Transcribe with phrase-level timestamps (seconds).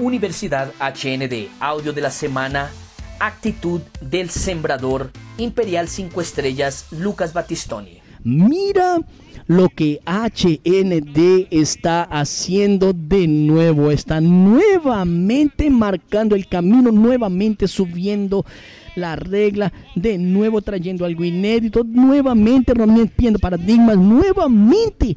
[0.00, 2.70] Universidad HND, audio de la semana,
[3.18, 7.98] actitud del sembrador, Imperial 5 estrellas, Lucas Battistoni.
[8.22, 9.00] Mira
[9.48, 13.90] lo que HND está haciendo de nuevo.
[13.90, 18.46] Está nuevamente marcando el camino, nuevamente subiendo
[18.94, 25.16] la regla, de nuevo trayendo algo inédito, nuevamente rompiendo paradigmas, nuevamente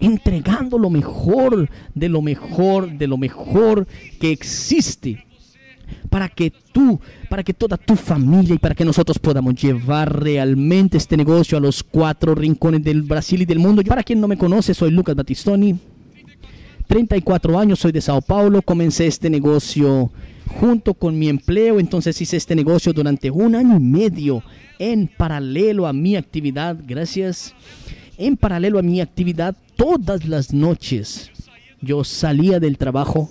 [0.00, 3.86] entregando lo mejor de lo mejor de lo mejor
[4.20, 5.24] que existe
[6.08, 10.96] para que tú, para que toda tu familia y para que nosotros podamos llevar realmente
[10.96, 13.82] este negocio a los cuatro rincones del Brasil y del mundo.
[13.84, 15.78] Para quien no me conoce, soy Lucas Battistoni.
[16.86, 20.10] 34 años, soy de Sao Paulo, comencé este negocio
[20.46, 24.42] junto con mi empleo, entonces hice este negocio durante un año y medio
[24.78, 27.54] en paralelo a mi actividad, gracias,
[28.18, 31.30] en paralelo a mi actividad todas las noches.
[31.80, 33.30] Yo salía del trabajo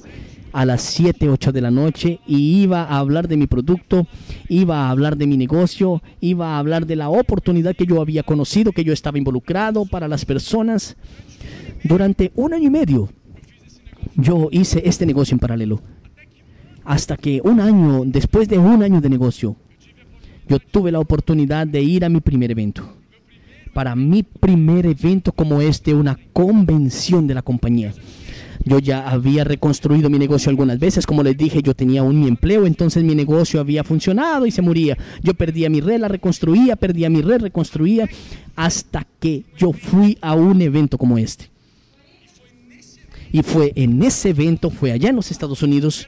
[0.54, 4.08] a las 7, 8 de la noche y iba a hablar de mi producto,
[4.48, 8.24] iba a hablar de mi negocio, iba a hablar de la oportunidad que yo había
[8.24, 10.96] conocido, que yo estaba involucrado para las personas.
[11.84, 13.10] Durante un año y medio
[14.16, 15.82] yo hice este negocio en paralelo.
[16.86, 19.58] Hasta que un año, después de un año de negocio,
[20.48, 22.97] yo tuve la oportunidad de ir a mi primer evento.
[23.74, 27.94] Para mi primer evento como este, una convención de la compañía.
[28.66, 32.28] Yo ya había reconstruido mi negocio algunas veces, como les dije, yo tenía un mi
[32.28, 34.98] empleo, entonces mi negocio había funcionado y se moría.
[35.24, 38.10] Yo perdía mi red, la reconstruía, perdía mi red, reconstruía,
[38.56, 41.50] hasta que yo fui a un evento como este.
[43.32, 46.08] Y fue en ese evento, fue allá en los Estados Unidos,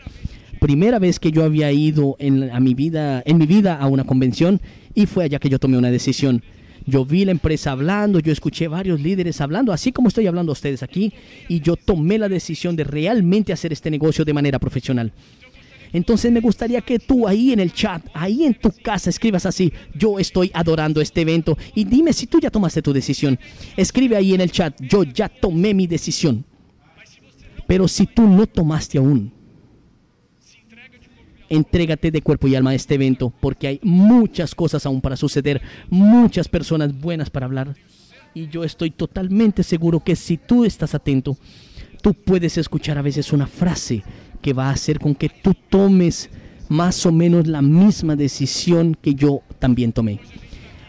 [0.60, 4.04] primera vez que yo había ido en, a mi vida, en mi vida a una
[4.04, 4.60] convención
[4.94, 6.44] y fue allá que yo tomé una decisión
[6.90, 10.54] yo vi la empresa hablando, yo escuché varios líderes hablando, así como estoy hablando a
[10.54, 11.14] ustedes aquí,
[11.48, 15.14] y yo tomé la decisión de realmente hacer este negocio de manera profesional.
[15.92, 19.73] Entonces me gustaría que tú ahí en el chat, ahí en tu casa, escribas así,
[19.96, 23.40] yo estoy adorando este evento y dime si tú ya tomaste tu decisión.
[23.75, 26.46] Escribe ahí en el chat, yo ya tomé mi decisión.
[27.68, 29.31] Pero si tú no tomaste aún,
[31.50, 35.62] entrégate de cuerpo y alma a este evento porque hay muchas cosas aún para suceder,
[35.90, 37.76] muchas personas buenas para hablar.
[38.34, 41.38] Y yo estoy totalmente seguro que si tú estás atento,
[42.02, 44.04] tú puedes escuchar a veces una frase
[44.42, 46.30] que va a hacer con que tú tomes
[46.70, 50.20] más o menos la misma decisión que yo también tomé.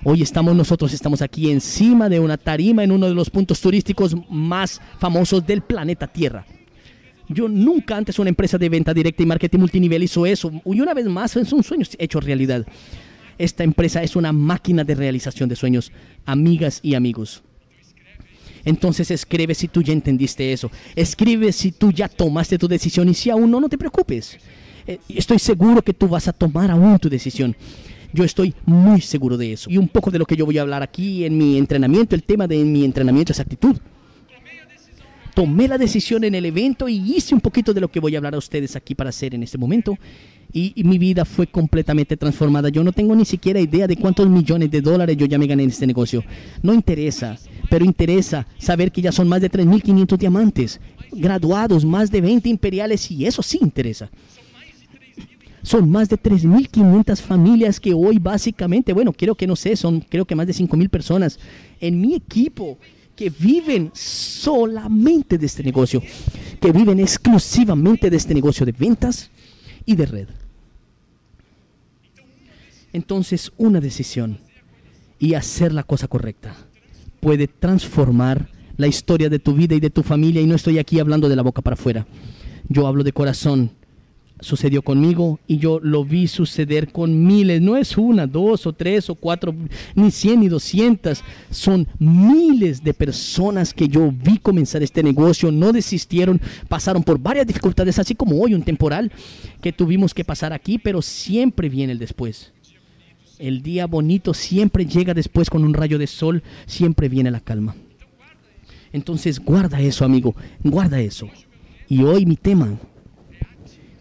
[0.04, 4.16] Hoy estamos nosotros, estamos aquí encima de una tarima en uno de los puntos turísticos
[4.30, 6.46] más famosos del planeta Tierra.
[7.32, 10.50] Yo nunca antes una empresa de venta directa y marketing multinivel hizo eso.
[10.64, 12.66] Y una vez más es un sueño hecho realidad.
[13.38, 15.92] Esta empresa es una máquina de realización de sueños,
[16.26, 17.42] amigas y amigos.
[18.64, 20.72] Entonces escribe si tú ya entendiste eso.
[20.96, 24.36] Escribe si tú ya tomaste tu decisión y si aún no, no te preocupes.
[24.86, 27.56] Eh, estoy seguro que tú vas a tomar aún tu decisión.
[28.12, 29.70] Yo estoy muy seguro de eso.
[29.70, 32.24] Y un poco de lo que yo voy a hablar aquí en mi entrenamiento, el
[32.24, 33.76] tema de mi entrenamiento es actitud
[35.40, 38.18] tomé la decisión en el evento y hice un poquito de lo que voy a
[38.18, 39.96] hablar a ustedes aquí para hacer en este momento.
[40.52, 42.68] Y, mi vida fue completamente transformada.
[42.68, 45.62] Yo no tengo ni siquiera idea de cuántos millones de dólares yo ya me gané
[45.62, 46.22] en este negocio.
[46.62, 47.38] No interesa,
[47.70, 50.78] pero interesa saber que ya son más de 3.500 diamantes,
[51.10, 54.10] graduados, más de 20 imperiales y eso sí interesa.
[55.62, 60.26] Son más de 3.500 familias que hoy básicamente, bueno, creo que no sé, son creo
[60.26, 61.38] que más de 5.000 personas
[61.80, 62.76] en mi equipo
[63.20, 66.02] que viven solamente de este negocio,
[66.58, 69.30] que viven exclusivamente de este negocio de ventas
[69.84, 70.28] y de red.
[72.94, 74.38] Entonces, una decisión
[75.18, 76.56] y hacer la cosa correcta
[77.20, 78.48] puede transformar
[78.78, 81.36] la historia de tu vida y de tu familia y no estoy aquí hablando de
[81.36, 82.06] la boca para afuera.
[82.70, 83.72] Yo hablo de corazón
[84.40, 89.10] sucedió conmigo y yo lo vi suceder con miles, no es una, dos o tres
[89.10, 89.54] o cuatro,
[89.94, 95.72] ni cien ni doscientas, son miles de personas que yo vi comenzar este negocio, no
[95.72, 99.12] desistieron, pasaron por varias dificultades, así como hoy un temporal
[99.60, 102.52] que tuvimos que pasar aquí, pero siempre viene el después.
[103.38, 107.74] El día bonito siempre llega después con un rayo de sol, siempre viene la calma.
[108.92, 111.28] Entonces guarda eso, amigo, guarda eso.
[111.88, 112.78] Y hoy mi tema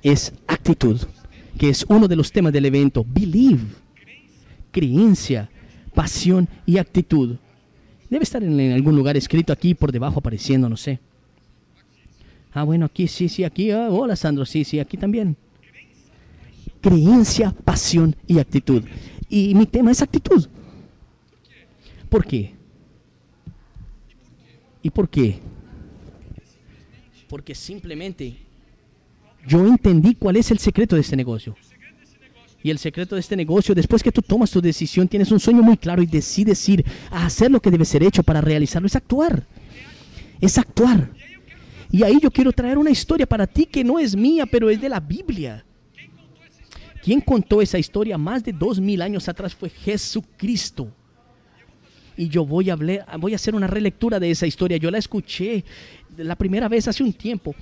[0.03, 0.99] es actitud,
[1.57, 3.05] que es uno de los temas del evento.
[3.07, 3.61] Believe,
[4.71, 5.49] creencia,
[5.93, 7.37] pasión y actitud.
[8.09, 10.99] Debe estar en, algún lugar escrito aquí por debajo apareciendo, no sé.
[12.51, 13.71] Ah, bueno, aquí sí, sí, aquí.
[13.71, 15.35] Ah, hola, Sandro, sí, sí, aquí también.
[16.81, 18.83] Creencia, pasión y actitud.
[19.29, 20.47] Y mi tema es actitud.
[22.09, 22.53] ¿Por qué?
[24.81, 25.39] ¿Y por qué?
[27.27, 28.37] Porque simplemente
[29.47, 31.55] yo entendí cuál es el secreto de este negocio.
[32.61, 35.61] Y el secreto de este negocio, después que tú tomas tu decisión, tienes un sueño
[35.61, 38.95] muy claro y decides ir a hacer lo que debe ser hecho para realizarlo, es
[38.95, 39.45] actuar.
[40.41, 41.09] Es actuar.
[41.91, 44.79] Y ahí yo quiero traer una historia para ti que no es mía, pero es
[44.79, 45.63] de la Biblia.
[47.01, 50.91] Quien contó esa historia más de dos mil años atrás fue Jesucristo.
[52.17, 54.75] Y yo voy a, hablar, voy a hacer una relectura de esa historia.
[54.75, 55.63] Yo la escuché
[56.17, 57.55] la primera vez hace un tiempo.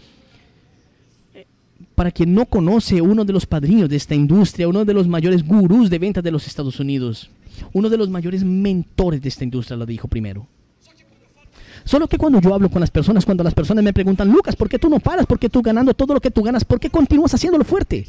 [1.97, 5.43] Para quien no conoce, uno de los padrinos de esta industria, uno de los mayores
[5.43, 7.31] gurús de ventas de los Estados Unidos,
[7.73, 10.45] uno de los mayores mentores de esta industria lo dijo primero.
[11.85, 14.69] Solo que cuando yo hablo con las personas, cuando las personas me preguntan, Lucas, ¿por
[14.69, 15.25] qué tú no paras?
[15.25, 16.63] ¿Por qué tú ganando todo lo que tú ganas?
[16.63, 18.05] ¿Por qué continúas haciéndolo fuerte?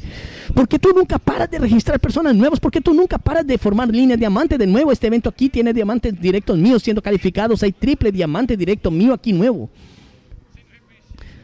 [0.53, 2.59] ¿Por qué tú nunca paras de registrar personas nuevas?
[2.59, 4.91] ¿Por qué tú nunca paras de formar líneas diamante de nuevo?
[4.91, 7.63] Este evento aquí tiene diamantes directos míos siendo calificados.
[7.63, 9.67] Hay triple diamante directo mío aquí nuevo.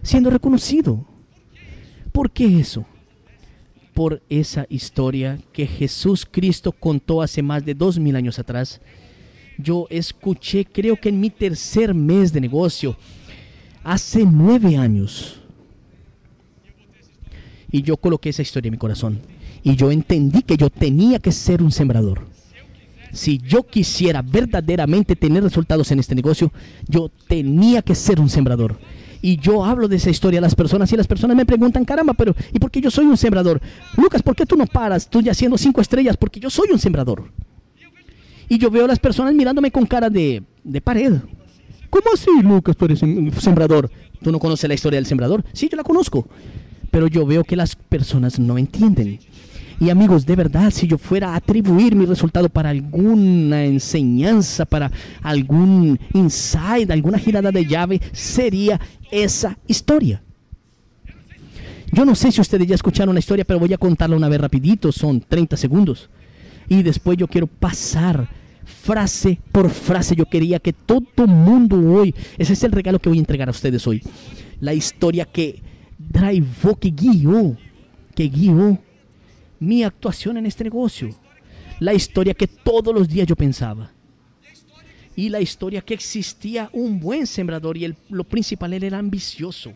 [0.04, 1.15] Siendo reconocido.
[2.16, 2.84] ¿Por qué eso?
[3.94, 8.82] Por esa historia que Jesús Cristo contó hace más de dos mil años atrás
[9.58, 12.98] yo escuché, creo que en mi tercer mes de negocio,
[13.84, 15.40] hace nueve años.
[17.72, 19.20] Y yo coloqué esa historia en mi corazón.
[19.64, 22.28] Y yo entendí que yo tenía que ser un sembrador.
[23.12, 26.52] Si yo quisiera verdaderamente tener resultados en este negocio,
[26.88, 28.78] yo tenía que ser un sembrador.
[29.26, 32.14] Y yo hablo de esa historia a las personas y las personas me preguntan, caramba,
[32.14, 33.60] pero ¿y por qué yo soy un sembrador?
[33.98, 35.10] Lucas, ¿por qué tú no paras?
[35.10, 37.32] Tú ya haciendo cinco estrellas, porque yo soy un sembrador.
[38.48, 41.14] Y yo veo a las personas mirándome con cara de, de pared.
[41.90, 43.90] ¿Cómo así, Lucas, tú eres un sembrador?
[44.22, 45.44] ¿Tú no conoces la historia del sembrador?
[45.54, 46.28] Sí, yo la conozco.
[46.92, 49.18] Pero yo veo que las personas no entienden.
[49.80, 54.92] Y amigos, de verdad, si yo fuera a atribuir mi resultado para alguna enseñanza, para
[55.22, 58.80] algún insight, alguna girada de llave, sería
[59.12, 60.22] esa historia.
[61.92, 64.42] Yo no sé si ustedes ya escucharon la historia, pero voy a contarla una vez
[64.42, 66.10] rapidito, son 30 segundos
[66.68, 68.28] y después yo quiero pasar
[68.66, 70.16] frase por frase.
[70.16, 73.52] Yo quería que todo mundo hoy, ese es el regalo que voy a entregar a
[73.52, 74.02] ustedes hoy.
[74.60, 75.62] La historia que
[75.98, 77.56] drivó, que guió,
[78.16, 78.80] que guió
[79.60, 81.10] mi actuación en este negocio.
[81.80, 83.92] La historia que todos los días yo pensaba.
[85.16, 89.74] Y la historia que existía un buen sembrador y el, lo principal, él era ambicioso.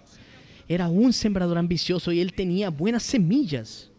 [0.68, 3.90] Era un sembrador ambicioso y él tenía buenas semillas.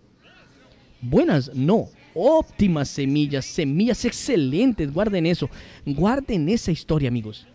[1.01, 4.93] Buenas, no, óptimas semillas, semillas excelentes.
[4.93, 5.49] Guarden eso,
[5.87, 7.47] guarden esa historia, amigos.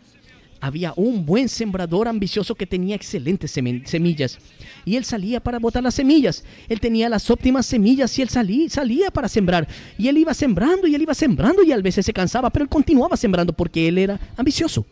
[0.65, 4.39] Había un buen sembrador ambicioso que tenía excelentes semillas.
[4.83, 6.43] Y él salía para botar las semillas.
[6.67, 9.67] Él tenía las óptimas semillas y él salía, salía para sembrar.
[9.95, 12.69] Y él iba sembrando y él iba sembrando y a veces se cansaba, pero él
[12.69, 14.83] continuaba sembrando porque él era ambicioso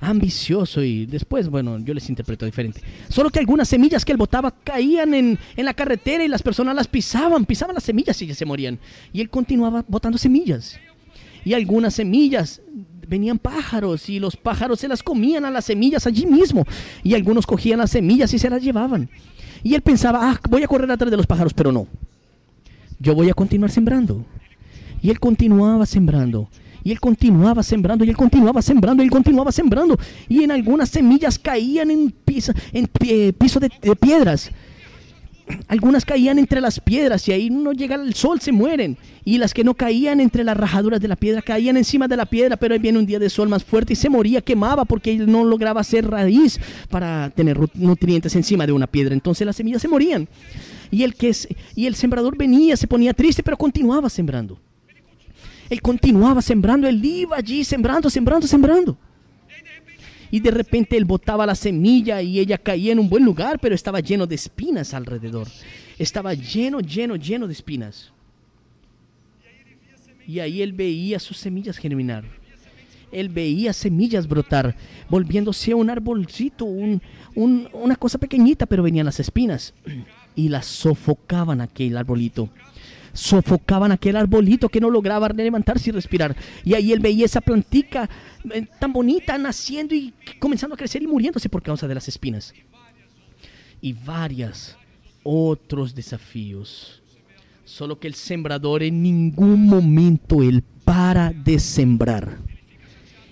[0.00, 2.80] ambicioso y después, bueno, yo les interpreto diferente.
[3.08, 6.86] Solo que algunas semillas que él botaba caían en, la carretera y las personas las
[6.86, 8.78] pisaban, pisaban las semillas y ya se morían.
[9.12, 10.78] Y él continuaba botando semillas.
[11.44, 12.62] Y algunas semillas
[13.08, 16.64] venían pájaros y los pájaros se las comían a las semillas allí mismo.
[17.02, 19.08] Y algunos cogían las semillas y se las llevaban.
[19.62, 21.86] Y él pensaba, ah, voy a correr atrás de los pájaros, pero no.
[23.00, 24.24] Yo voy a continuar sembrando.
[25.00, 26.48] Y él continuaba sembrando.
[26.84, 29.98] Y él continuaba sembrando, y él continuaba sembrando, y él continuaba sembrando.
[30.28, 32.86] Y en algunas semillas caían en piso, en
[33.32, 34.50] piso de, piedras.
[35.68, 38.96] Algunas caían entre las piedras y ahí no llega el sol, se mueren.
[39.24, 42.26] Y las que no caían entre las rajaduras de la piedra, caían encima de la
[42.26, 45.16] piedra, pero ahí viene un día de sol más fuerte y se moría, quemaba porque
[45.16, 46.58] no lograba hacer raíz
[46.90, 49.14] para tener nutrientes encima de una piedra.
[49.14, 50.28] Entonces las semillas se morían.
[50.90, 51.34] Y el, que
[51.74, 54.58] y el sembrador venía, se ponía triste, pero continuaba sembrando.
[55.68, 58.96] Él continuaba sembrando, él iba allí sembrando, sembrando, sembrando.
[60.30, 63.74] Y de repente él botaba la semilla y ella caía en un buen lugar, pero
[63.74, 65.48] estaba lleno de espinas alrededor.
[65.98, 68.12] Estaba lleno, lleno, lleno de espinas.
[70.26, 72.24] Y ahí él veía sus semillas germinar.
[73.10, 74.76] Él veía semillas brotar,
[75.08, 79.72] volviéndose un arbolcito, una cosa pequeñita, pero venían las espinas
[80.34, 82.50] y las sofocaban aquel arbolito
[83.18, 86.36] sofocaban aquel arbolito que no lograba levantarse y respirar.
[86.64, 88.08] Y ahí él veía esa plantica
[88.52, 92.54] eh, tan bonita naciendo y comenzando a crecer y muriéndose por causa de las espinas.
[93.80, 94.76] Y varias
[95.24, 97.02] otros desafíos.
[97.64, 102.38] Solo que el sembrador en ningún momento él para de sembrar.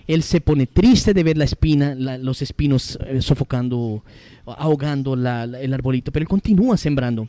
[0.05, 4.03] Él se pone triste de ver la espina, los espinos eh, sofocando,
[4.45, 7.27] ahogando el arbolito, pero él continúa sembrando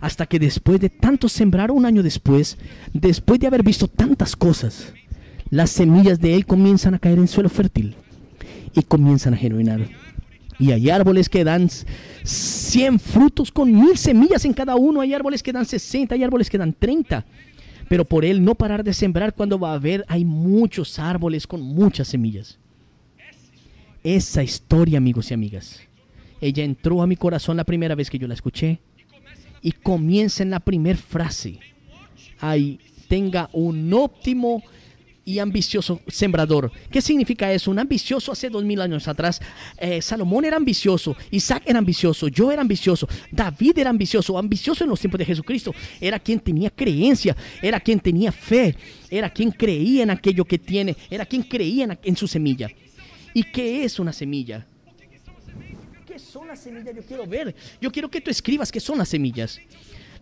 [0.00, 2.58] hasta que después de tanto sembrar un año después,
[2.92, 4.92] después de haber visto tantas cosas,
[5.50, 7.94] las semillas de él comienzan a caer en suelo fértil
[8.74, 9.88] y comienzan a germinar.
[10.58, 11.68] Y hay árboles que dan
[12.24, 15.00] 100 frutos con mil semillas en cada uno.
[15.00, 17.24] Hay árboles que dan 60, hay árboles que dan 30.
[17.88, 21.60] Pero por él no parar de sembrar cuando va a haber, hay muchos árboles con
[21.60, 22.58] muchas semillas.
[24.02, 25.80] Esa historia, amigos y amigas,
[26.40, 28.80] ella entró a mi corazón la primera vez que yo la escuché
[29.66, 31.58] y comienza en la primera frase.
[32.38, 34.62] Ay, tenga un óptimo
[35.24, 36.70] y ambicioso sembrador.
[36.88, 37.72] ¿Qué significa eso?
[37.72, 39.40] Un ambicioso hace dos mil años atrás.
[39.76, 44.90] Eh, Salomón era ambicioso, Isaac era ambicioso, yo era ambicioso, David era ambicioso, ambicioso en
[44.90, 45.74] los tiempos de Jesucristo.
[46.00, 48.76] Era quien tenía creencia, era quien tenía fe,
[49.10, 52.70] era quien creía en aquello que tiene, era quien creía en, su semilla.
[53.34, 54.64] ¿Y qué es una semilla?
[56.16, 56.96] ¿Qué son las semillas?
[56.96, 57.54] Yo quiero ver.
[57.78, 59.60] Yo quiero que tú escribas qué son las semillas.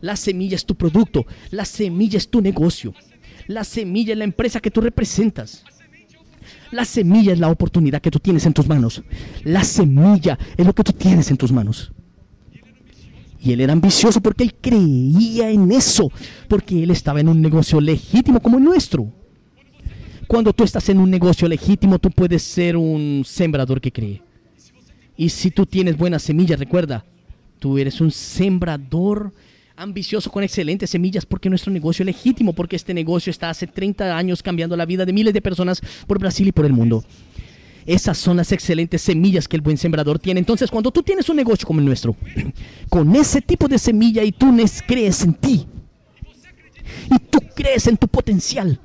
[0.01, 2.93] La semilla es tu producto, la semilla es tu negocio.
[3.47, 5.63] La semilla es la empresa que tú representas.
[6.73, 9.05] La semilla es la oportunidad que tú tienes en tus manos.
[9.45, 11.93] La semilla es lo que tú tienes en tus manos.
[13.39, 16.11] Y él era ambicioso porque él creía en eso,
[16.49, 19.13] porque él estaba en un negocio legítimo como el nuestro.
[20.27, 24.24] Cuando tú estás en un negocio legítimo, tú puedes ser un sembrador que cree.
[25.17, 27.05] Y si tú tienes buenas semillas, recuerda,
[27.59, 29.33] tú eres un sembrador
[29.77, 34.17] ambicioso con excelentes semillas porque nuestro negocio es legítimo, porque este negocio está hace 30
[34.17, 37.05] años cambiando la vida de miles de personas por Brasil y por el mundo.
[37.87, 40.41] Esas son las excelentes semillas que el buen sembrador tiene.
[40.41, 42.17] Entonces, cuando tú tienes un negocio como el nuestro,
[42.89, 44.57] con ese tipo de semilla y tú
[44.87, 45.67] crees en ti,
[47.11, 48.81] y tú crees en tu potencial,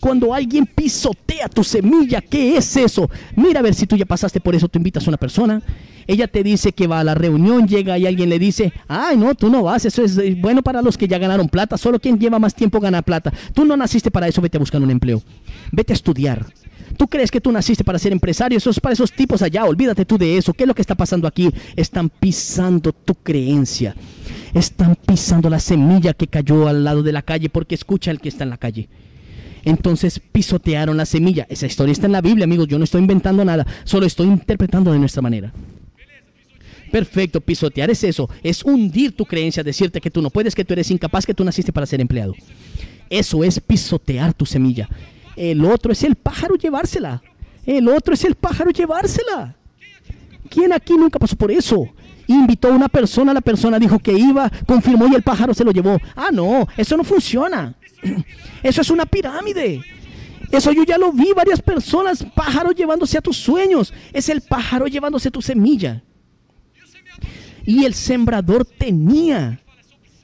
[0.00, 3.10] cuando alguien pisotea tu semilla, ¿qué es eso?
[3.36, 5.62] Mira a ver si tú ya pasaste por eso, tú invitas a una persona
[6.08, 9.34] ella te dice que va a la reunión, llega y alguien le dice, ay, no,
[9.34, 12.18] tú no vas, eso es eh, bueno para los que ya ganaron plata, solo quien
[12.18, 13.30] lleva más tiempo gana plata.
[13.52, 15.22] Tú no naciste para eso, vete a buscar un empleo,
[15.70, 16.46] vete a estudiar.
[16.96, 18.56] ¿Tú crees que tú naciste para ser empresario?
[18.56, 20.54] Eso es para esos tipos allá, olvídate tú de eso.
[20.54, 21.50] ¿Qué es lo que está pasando aquí?
[21.76, 23.94] Están pisando tu creencia.
[24.54, 28.30] Están pisando la semilla que cayó al lado de la calle porque escucha el que
[28.30, 28.88] está en la calle.
[29.68, 31.46] Entonces pisotearon la semilla.
[31.50, 32.68] Esa historia está en la Biblia, amigos.
[32.68, 35.52] Yo no estoy inventando nada, solo estoy interpretando de nuestra manera.
[36.90, 40.72] Perfecto, pisotear es eso, es hundir tu creencia, decirte que tú no puedes, que tú
[40.72, 42.34] eres incapaz, que tú naciste para ser empleado.
[43.10, 44.88] Eso es pisotear tu semilla.
[45.36, 47.22] El otro es el pájaro llevársela.
[47.66, 49.54] El otro es el pájaro llevársela.
[50.48, 51.90] ¿Quién aquí nunca pasó por eso?
[52.28, 55.72] Invitó a una persona, la persona dijo que iba, confirmó y el pájaro se lo
[55.72, 55.98] llevó.
[56.14, 57.74] Ah, no, eso no funciona.
[58.62, 59.80] Eso es una pirámide.
[60.52, 63.92] Eso yo ya lo vi, varias personas, pájaros llevándose a tus sueños.
[64.12, 66.02] Es el pájaro llevándose tu semilla.
[67.64, 69.60] Y el sembrador tenía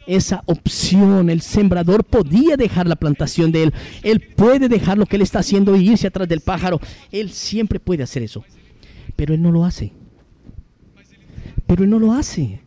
[0.07, 1.31] esa opción.
[1.31, 3.75] El sembrador podía dejar la plantación de él.
[4.03, 6.81] Él puede dejar lo que él está haciendo e irse atrás del pájaro.
[7.11, 8.45] Él siempre puede hacer eso.
[9.17, 9.93] Pero él no lo hace.
[11.67, 12.61] Pero él no lo hace.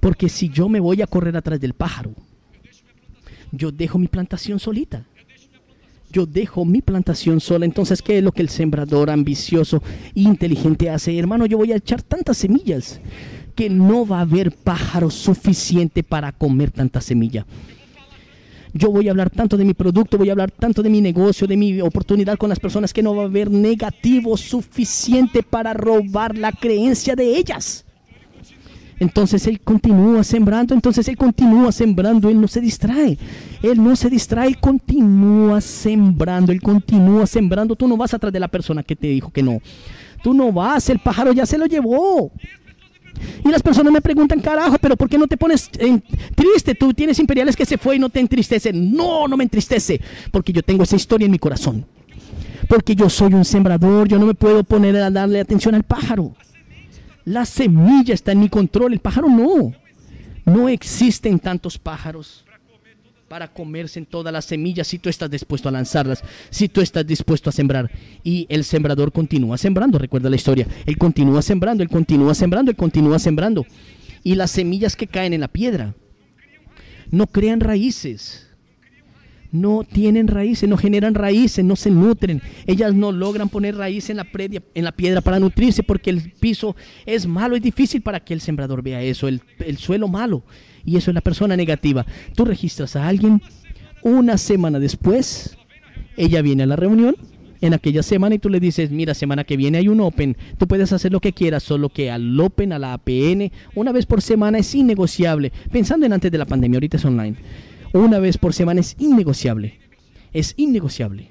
[0.00, 2.12] Porque si yo me voy a correr atrás del pájaro,
[3.52, 5.06] yo dejo mi plantación solita.
[6.10, 7.64] Yo dejo mi plantación sola.
[7.64, 9.82] Entonces, ¿qué es lo que el sembrador ambicioso
[10.14, 11.18] e inteligente hace?
[11.18, 13.00] Hermano, yo voy a echar tantas semillas
[13.54, 17.46] que no va a haber pájaro suficiente para comer tanta semilla.
[18.72, 21.46] Yo voy a hablar tanto de mi producto, voy a hablar tanto de mi negocio,
[21.46, 26.36] de mi oportunidad con las personas que no va a haber negativo suficiente para robar
[26.36, 27.84] la creencia de ellas.
[29.00, 33.18] Entonces Él continúa sembrando, entonces Él continúa sembrando, Él no se distrae.
[33.62, 37.76] Él no se distrae, continúa sembrando, Él continúa sembrando.
[37.76, 39.60] Tú no vas atrás de la persona que te dijo que no.
[40.22, 42.32] Tú no vas, el pájaro ya se lo llevó.
[43.44, 45.70] Y las personas me preguntan, carajo, pero ¿por qué no te pones
[46.34, 46.74] triste?
[46.74, 48.72] Tú tienes imperiales que se fue y no te entristece.
[48.72, 51.84] No, no me entristece, porque yo tengo esa historia en mi corazón.
[52.68, 56.34] Porque yo soy un sembrador, yo no me puedo poner a darle atención al pájaro.
[57.24, 59.72] La semilla está en mi control, el pájaro no.
[60.44, 62.44] No existen tantos pájaros
[63.28, 67.06] para comerse en todas las semillas si tú estás dispuesto a lanzarlas, si tú estás
[67.06, 67.90] dispuesto a sembrar.
[68.22, 70.66] Y el sembrador continúa sembrando, recuerda la historia.
[70.84, 73.66] Él continúa sembrando, él continúa sembrando, él continúa sembrando.
[74.22, 75.94] Y las semillas que caen en la piedra
[77.10, 78.43] no crean raíces.
[79.54, 82.42] No tienen raíces, no generan raíces, no se nutren.
[82.66, 84.26] Ellas no logran poner raíces en la,
[84.74, 86.74] la piedra para nutrirse porque el piso
[87.06, 90.42] es malo, es difícil para que el sembrador vea eso, el, el suelo malo
[90.84, 92.04] y eso es la persona negativa.
[92.34, 93.40] Tú registras a alguien,
[94.02, 95.56] una semana después,
[96.16, 97.14] ella viene a la reunión
[97.60, 100.66] en aquella semana y tú le dices, mira, semana que viene hay un Open, tú
[100.66, 104.20] puedes hacer lo que quieras, solo que al Open, a la APN, una vez por
[104.20, 105.52] semana es innegociable.
[105.70, 107.36] Pensando en antes de la pandemia, ahorita es online.
[107.94, 109.78] Una vez por semana es innegociable.
[110.32, 111.30] Es innegociable.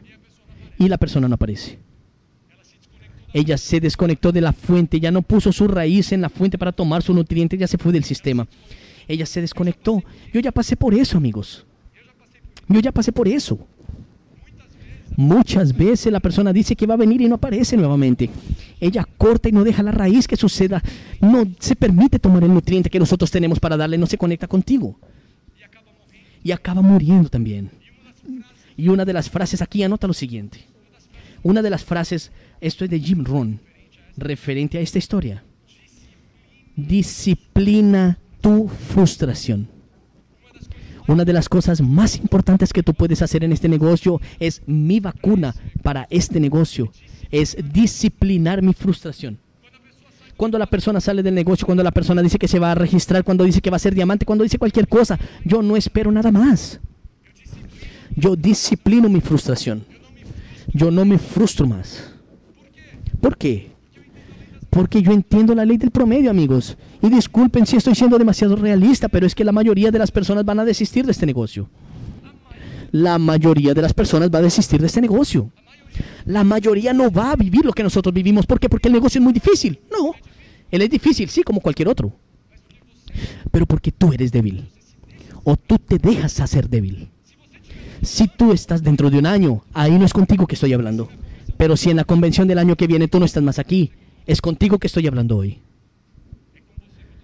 [0.80, 1.78] Y la persona no aparece.
[3.34, 6.72] Ella se desconectó de la fuente, ya no puso su raíz en la fuente para
[6.72, 8.48] tomar su nutriente, ya se fue del sistema.
[9.10, 10.02] Ella se desconectó.
[10.32, 11.66] Yo ya pasé por eso, amigos.
[12.70, 13.60] Yo ya pasé por eso.
[15.18, 18.30] Muchas veces la persona dice que va a venir y no aparece nuevamente.
[18.80, 20.82] Ella corta y no deja la raíz que suceda.
[21.20, 24.98] No se permite tomar el nutriente que nosotros tenemos para darle, no se conecta contigo.
[26.44, 27.72] Y acaba muriendo también.
[28.76, 30.66] Y una de las frases aquí anota lo siguiente.
[31.42, 32.32] Una de las frases,
[32.62, 33.60] esto es de Jim Rohn,
[34.18, 35.44] referente a esta historia.
[36.76, 39.68] Disciplina tu frustración.
[41.08, 45.02] Una de las cosas más importantes que tú puedes hacer en este negocio es mi
[45.02, 46.92] vacuna para este negocio.
[47.30, 49.40] Es disciplinar mi frustración.
[50.38, 53.24] Cuando la persona sale del negocio, cuando la persona dice que se va a registrar,
[53.24, 56.32] cuando dice que va a ser diamante, cuando dice cualquier cosa, yo no espero nada
[56.32, 56.80] más.
[58.16, 59.86] Yo disciplino mi frustración.
[60.74, 62.12] Yo no me frustro más.
[63.22, 63.72] ¿Por qué?
[64.70, 66.78] Porque yo entiendo la ley del promedio, amigos.
[67.02, 70.46] Y disculpen si estoy siendo demasiado realista, pero es que la mayoría de las personas
[70.46, 71.70] van a desistir de este negocio.
[72.92, 75.52] La mayoría de las personas va a desistir de este negocio.
[76.26, 78.46] La mayoría no va a vivir lo que nosotros vivimos.
[78.46, 78.70] ¿Por qué?
[78.70, 79.80] Porque el negocio es muy difícil.
[79.92, 80.14] No,
[80.72, 82.14] él es difícil, sí, como cualquier otro.
[83.52, 84.68] Pero porque tú eres débil.
[85.44, 87.10] O tú te dejas hacer débil.
[88.02, 91.10] Si tú estás dentro de un año, ahí no es contigo que estoy hablando.
[91.58, 93.92] Pero si en la convención del año que viene tú no estás más aquí,
[94.26, 95.60] es contigo que estoy hablando hoy.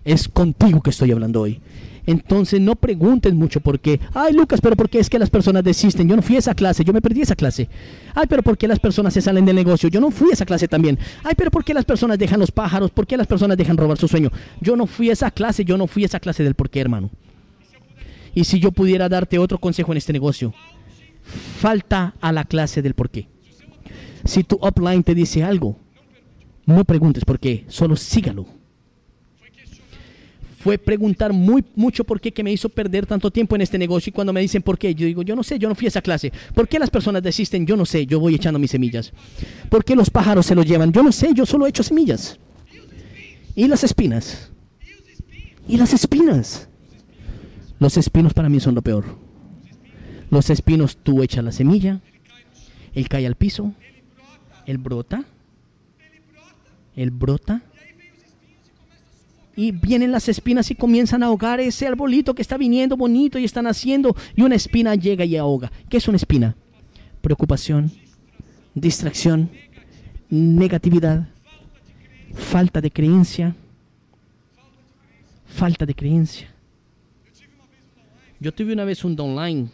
[0.06, 1.62] Es contigo que estoy hablando hoy.
[2.06, 4.00] Entonces no pregunten mucho por qué.
[4.13, 6.08] Ay, Lucas, pero ¿por qué es que las personas desisten?
[6.08, 7.70] Yo no fui a esa clase, yo me perdí esa clase.
[8.15, 9.89] Ay, pero ¿por qué las personas se salen del negocio?
[9.89, 10.98] Yo no fui a esa clase también.
[11.24, 12.91] Ay, pero ¿por qué las personas dejan los pájaros?
[12.91, 14.32] ¿Por qué las personas dejan robar su sueño?
[14.62, 16.79] Yo no fui a esa clase, yo no fui a esa clase del por qué,
[16.79, 17.10] hermano.
[18.34, 20.53] Y si yo pudiera darte otro consejo en este negocio,
[21.60, 23.27] falta a la clase del por qué.
[24.25, 25.77] Si tu upline te dice algo,
[26.65, 28.59] no preguntes por qué, solo sígalo
[30.60, 34.10] fue preguntar muy mucho por qué que me hizo perder tanto tiempo en este negocio
[34.10, 35.88] y cuando me dicen por qué, yo digo, yo no sé, yo no fui a
[35.88, 36.33] esa clase.
[36.53, 37.66] ¿Por qué las personas desisten?
[37.66, 39.14] Yo no sé, yo voy echando mis semillas.
[39.70, 40.92] ¿Por qué los pájaros se lo llevan?
[40.92, 42.38] Yo no sé, yo solo echo semillas.
[43.55, 44.51] ¿Y las espinas?
[45.66, 46.68] ¿Y las espinas?
[47.79, 49.05] Los espinos para mí son lo peor.
[50.29, 52.01] Los espinos tú echas la semilla,
[52.94, 53.74] él cae al piso,
[54.66, 55.24] él brota,
[56.96, 57.64] él brota
[59.59, 63.43] y vienen las espinas y comienzan a ahogar ese arbolito que está viniendo bonito y
[63.43, 65.69] están haciendo y una espina llega y ahoga.
[65.89, 66.55] ¿Qué es una espina?
[67.22, 67.91] Preocupación,
[68.74, 69.50] distracción,
[70.29, 71.27] negatividad,
[72.33, 73.53] falta de creencia,
[75.45, 76.48] falta de creencia.
[78.39, 79.67] Yo tuve una vez un online,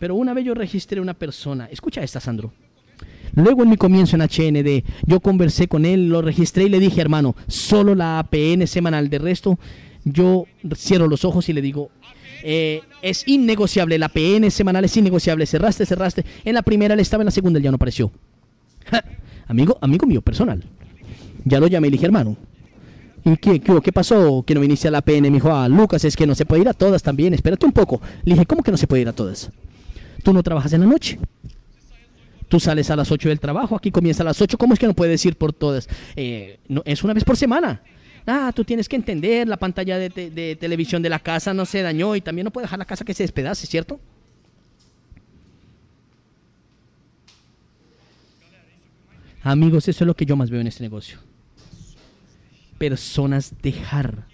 [0.00, 1.68] pero una vez yo registré una persona.
[1.70, 2.52] Escucha esta, Sandro.
[3.34, 7.00] Luego en mi comienzo en HND, yo conversé con él, lo registré y le dije,
[7.00, 9.58] hermano, solo la APN semanal, de resto,
[10.04, 11.90] yo cierro los ojos y le digo,
[12.42, 16.24] eh, es innegociable, la APN semanal es innegociable, cerraste, cerraste.
[16.44, 18.10] En la primera él estaba, en la segunda él ya no apareció.
[19.46, 20.64] amigo, amigo mío, personal.
[21.44, 22.36] Ya lo llamé y dije, hermano,
[23.24, 25.22] ¿Y qué, qué, pasó que no viniste a la APN?
[25.22, 27.72] Me dijo, ah, Lucas, es que no se puede ir a todas también, espérate un
[27.72, 28.00] poco.
[28.24, 29.50] Le dije, ¿cómo que no se puede ir a todas?
[30.22, 31.18] Tú no trabajas en la noche.
[32.50, 34.58] Tú sales a las 8 del trabajo, aquí comienza a las 8.
[34.58, 35.88] ¿Cómo es que no puedes ir por todas?
[36.16, 37.80] Eh, no, es una vez por semana.
[38.26, 42.16] Ah, tú tienes que entender, la pantalla de, televisión de la casa no se dañó
[42.16, 44.00] y también no puede dejar la casa que se despedace, ¿cierto?
[49.44, 51.20] Amigos, eso es lo que yo más veo en este negocio.
[52.78, 54.26] Personas dejar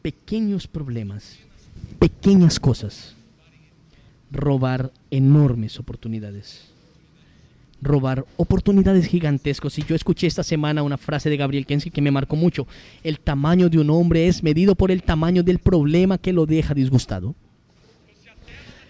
[0.00, 1.40] pequeños problemas,
[1.98, 3.16] pequeñas cosas,
[4.30, 6.75] robar enormes oportunidades
[7.86, 9.78] robar oportunidades gigantescos.
[9.78, 12.66] Y yo escuché esta semana una frase de Gabriel Kensky que me marcó mucho.
[13.02, 16.74] El tamaño de un hombre es medido por el tamaño del problema que lo deja
[16.74, 17.34] disgustado.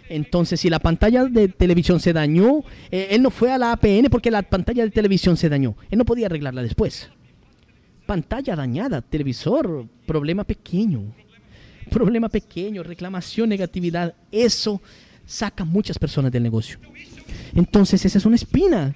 [0.09, 4.07] Entonces, si la pantalla de televisión se dañó, eh, él no fue a la APN
[4.11, 5.77] porque la pantalla de televisión se dañó.
[5.91, 7.11] Él no podía arreglarla después.
[8.07, 11.13] Pantalla dañada, televisor, problema pequeño.
[11.91, 14.15] Problema pequeño, reclamación, negatividad.
[14.31, 14.81] Eso
[15.25, 16.79] saca muchas personas del negocio.
[17.57, 18.95] Entonces esa es una espina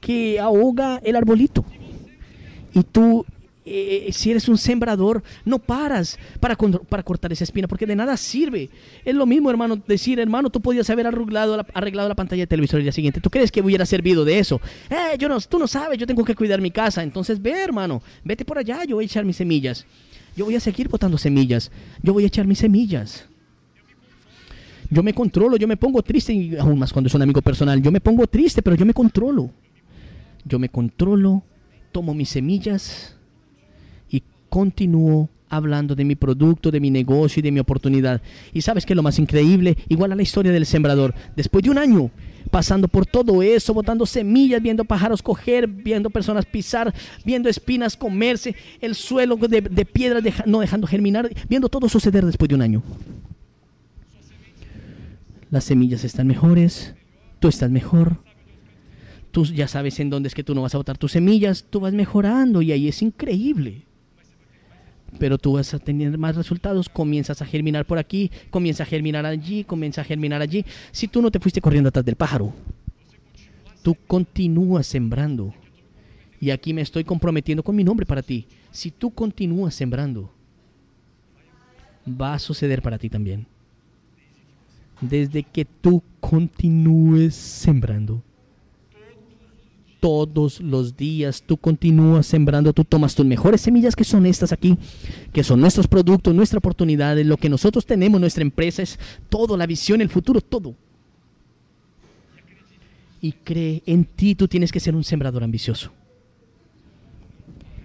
[0.00, 1.64] que ahoga el arbolito.
[2.74, 3.24] Y tú,
[3.64, 8.16] eh, si eres un sembrador, no paras para, para cortar esa espina, porque de nada
[8.18, 8.68] sirve.
[9.04, 12.46] Es lo mismo, hermano, decir, hermano, tú podías haber arreglado la, arreglado la pantalla de
[12.46, 13.20] televisor el día siguiente.
[13.20, 14.60] ¿Tú crees que hubiera servido de eso?
[14.90, 17.02] Eh, yo no, tú no sabes, yo tengo que cuidar mi casa.
[17.02, 19.86] Entonces ve, hermano, vete por allá, yo voy a echar mis semillas.
[20.36, 21.70] Yo voy a seguir botando semillas.
[22.02, 23.26] Yo voy a echar mis semillas.
[24.92, 27.80] Yo me controlo, yo me pongo triste, y aún más cuando es un amigo personal,
[27.80, 29.50] yo me pongo triste, pero yo me controlo.
[30.44, 31.42] Yo me controlo
[31.92, 33.16] tomo mis semillas
[34.10, 38.20] y continúo hablando de mi producto, de mi negocio y de mi oportunidad.
[38.52, 41.78] Y sabes que lo más increíble, igual a la historia del sembrador, después de un
[41.78, 42.10] año
[42.50, 46.92] pasando por todo eso, botando semillas, viendo pájaros coger, viendo personas pisar,
[47.24, 52.50] viendo espinas comerse, el suelo de, de piedras no dejando germinar, viendo todo suceder después
[52.50, 52.82] de un año.
[55.52, 56.96] Las semillas están mejores,
[57.38, 58.24] tú estás mejor,
[59.30, 61.78] tú ya sabes en dónde es que tú no vas a botar tus semillas, tú
[61.78, 63.84] vas mejorando y ahí es increíble
[65.18, 69.26] pero tú vas a tener más resultados, comienzas a germinar por aquí, comienza a germinar
[69.26, 70.64] allí, comienza a germinar allí.
[70.90, 72.54] Si tú no te fuiste corriendo atrás del pájaro,
[73.82, 75.54] tú continúas sembrando.
[76.40, 78.46] Y aquí me estoy comprometiendo con mi nombre para ti.
[78.70, 80.32] Si tú continúas sembrando,
[82.08, 83.46] va a suceder para ti también.
[85.02, 88.22] Desde que tú continúes sembrando
[90.02, 94.76] todos los días tú continúas sembrando, tú tomas tus mejores semillas que son estas aquí,
[95.32, 99.64] que son nuestros productos, nuestra oportunidad, lo que nosotros tenemos, nuestra empresa es todo, la
[99.64, 100.74] visión, el futuro, todo.
[103.20, 105.92] Y cree en ti, tú tienes que ser un sembrador ambicioso.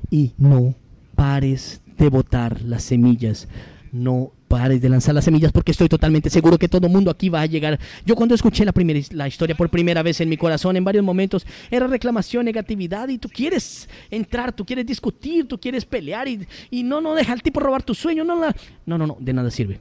[0.09, 0.73] Y no
[1.13, 3.47] pares de botar las semillas,
[3.91, 7.41] no pares de lanzar las semillas porque estoy totalmente seguro que todo mundo aquí va
[7.41, 7.79] a llegar.
[8.05, 11.03] Yo cuando escuché la, primera, la historia por primera vez en mi corazón, en varios
[11.03, 16.47] momentos, era reclamación, negatividad y tú quieres entrar, tú quieres discutir, tú quieres pelear y,
[16.71, 19.51] y no, no deja al tipo robar tu sueño, no, no, no, no, de nada
[19.51, 19.79] sirve.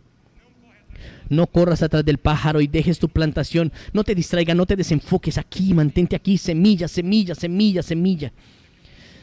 [1.29, 3.73] No corras atrás del pájaro y dejes tu plantación.
[3.93, 8.33] No te distraiga, no te desenfoques aquí, mantente aquí, semilla, semilla, semilla, semilla.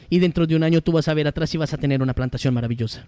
[0.10, 2.14] Y dentro de un año tú vas a ver atrás y vas a tener una
[2.14, 3.08] plantación maravillosa.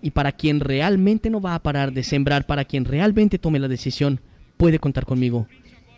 [0.00, 3.68] Y para quien realmente no va a parar de sembrar, para quien realmente tome la
[3.68, 4.20] decisión,
[4.56, 5.46] puede contar conmigo.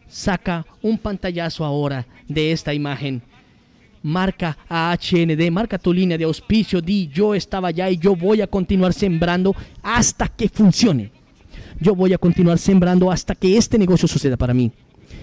[0.08, 3.22] Saca un pantallazo ahora de esta imagen.
[4.02, 8.40] Marca a HND, marca tu línea de auspicio, di yo estaba allá y yo voy
[8.40, 11.12] a continuar sembrando hasta que funcione.
[11.78, 14.72] Yo voy a continuar sembrando hasta que este negocio suceda para mí.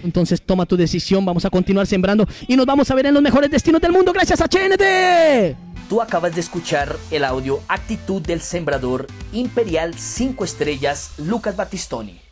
[0.02, 3.22] Entonces toma tu decisión, vamos a continuar sembrando y nos vamos a ver en los
[3.22, 5.56] mejores destinos del mundo gracias a HND.
[5.88, 12.27] Tú acabas de escuchar el audio Actitud del Sembrador Imperial 5 Estrellas Lucas Battistoni.